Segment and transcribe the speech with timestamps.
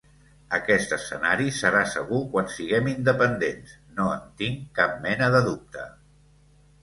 [0.57, 5.85] Aquest escenari serà segur quan siguem independents, no en tinc cap mena de dubte.